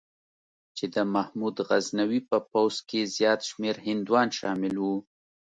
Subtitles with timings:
[0.77, 4.95] چې د محمود غزنوي په پوځ کې زیات شمېر هندوان شامل وو.